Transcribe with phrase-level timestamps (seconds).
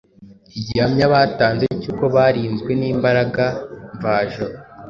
[0.59, 3.45] Igihamya batanze cy’uko barinzwe n’imbaraga
[3.95, 4.53] mvajuru